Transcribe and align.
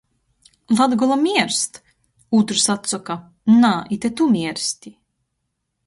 Latgola 0.79 1.17
mierst!!! 1.25 1.77
Ūtrys 2.39 2.65
atsoka: 2.75 3.19
"Nā, 3.59 3.73
ite 3.97 4.13
tu 4.19 4.33
miersti." 4.39 4.95